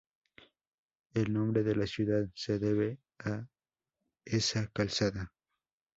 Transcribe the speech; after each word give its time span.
El 1.13 1.31
nombre 1.31 1.61
de 1.61 1.75
la 1.75 1.85
ciudad 1.85 2.25
se 2.33 2.57
debe 2.57 2.97
a 3.19 3.45
esa 4.25 4.65
calzada. 4.73 5.31